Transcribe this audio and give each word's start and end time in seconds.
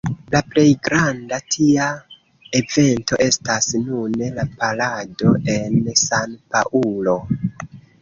La 0.35 0.39
plej 0.53 0.69
granda 0.87 1.37
tia 1.55 1.85
evento 2.61 3.21
estas 3.27 3.69
nune 3.91 4.33
la 4.41 4.49
parado 4.57 5.39
en 5.61 5.81
San-Paŭlo. 6.09 7.21